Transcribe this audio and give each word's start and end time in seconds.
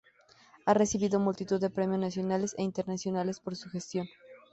Ha 0.65 0.73
recibido 0.73 1.19
multitud 1.19 1.61
de 1.61 1.69
premios 1.69 1.99
nacionales 2.01 2.55
e 2.57 2.63
internacionales 2.63 3.39
por 3.39 3.55
su 3.55 3.69
gestión. 3.69 4.07